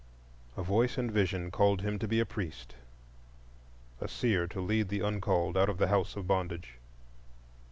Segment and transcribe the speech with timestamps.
[0.57, 5.55] A voice and vision called him to be a priest,—a seer to lead the uncalled
[5.55, 6.79] out of the house of bondage.